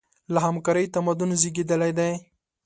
له 0.33 0.39
همکارۍ 0.45 0.85
تمدن 0.95 1.29
زېږېدلی 1.41 1.91
دی. 1.97 2.11